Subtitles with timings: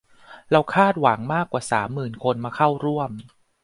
[0.51, 3.11] เราคาดหวังมากกว่าสามหมื่นคนมาเข้าร่วม